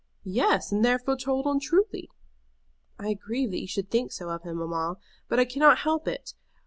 [0.25, 2.09] "Yes; and therefore told untruly."
[2.97, 4.97] "I grieve that you should think so of him, mamma;
[5.29, 6.33] but I cannot help it.